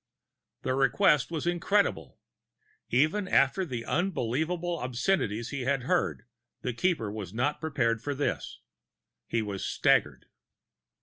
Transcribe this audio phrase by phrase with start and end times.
[0.63, 2.17] The request was incredible.
[2.89, 6.23] Even after the unbelievable obscenities he had heard,
[6.63, 8.61] the Keeper was not prepared for this;
[9.27, 10.25] he was staggered.